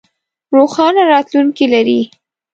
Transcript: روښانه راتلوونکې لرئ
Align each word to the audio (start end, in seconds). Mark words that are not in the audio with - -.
روښانه 0.55 1.03
راتلوونکې 1.11 1.65
لرئ 1.73 2.01